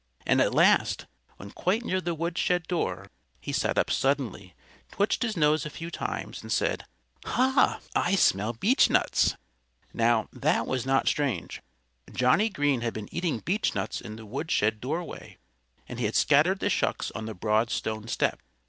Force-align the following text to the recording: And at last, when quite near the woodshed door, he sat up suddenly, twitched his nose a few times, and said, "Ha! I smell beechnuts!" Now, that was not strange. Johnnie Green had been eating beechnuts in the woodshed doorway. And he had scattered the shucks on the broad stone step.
And 0.25 0.41
at 0.41 0.51
last, 0.51 1.05
when 1.37 1.51
quite 1.51 1.85
near 1.85 2.01
the 2.01 2.15
woodshed 2.15 2.63
door, 2.63 3.05
he 3.39 3.53
sat 3.53 3.77
up 3.77 3.91
suddenly, 3.91 4.55
twitched 4.91 5.21
his 5.21 5.37
nose 5.37 5.63
a 5.63 5.69
few 5.69 5.91
times, 5.91 6.41
and 6.41 6.51
said, 6.51 6.85
"Ha! 7.25 7.79
I 7.95 8.15
smell 8.15 8.51
beechnuts!" 8.53 9.35
Now, 9.93 10.27
that 10.33 10.65
was 10.65 10.87
not 10.87 11.07
strange. 11.07 11.61
Johnnie 12.11 12.49
Green 12.49 12.81
had 12.81 12.95
been 12.95 13.13
eating 13.13 13.41
beechnuts 13.41 14.01
in 14.01 14.15
the 14.15 14.25
woodshed 14.25 14.81
doorway. 14.81 15.37
And 15.87 15.99
he 15.99 16.05
had 16.05 16.15
scattered 16.15 16.61
the 16.61 16.71
shucks 16.71 17.11
on 17.11 17.27
the 17.27 17.35
broad 17.35 17.69
stone 17.69 18.07
step. 18.07 18.41